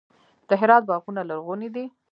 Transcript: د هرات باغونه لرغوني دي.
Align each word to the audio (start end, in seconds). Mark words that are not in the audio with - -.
د 0.47 0.49
هرات 0.61 0.83
باغونه 0.89 1.21
لرغوني 1.29 1.69
دي. 1.75 1.85